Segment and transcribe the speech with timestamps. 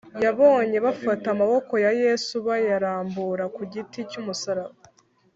[0.25, 4.75] yabonye bafata amaboko ya yesu bayarambura ku giti cy’umusaraba;